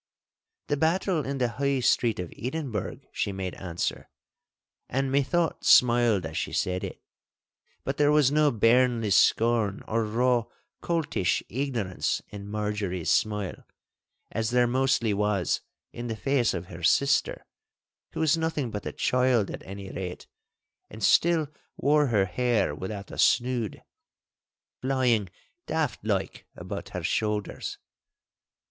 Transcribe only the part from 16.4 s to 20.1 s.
of her sister—who was nothing but a child at any